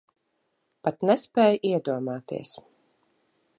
Pat 0.87 0.97
nespēj 1.09 1.61
iedomāties. 1.73 2.57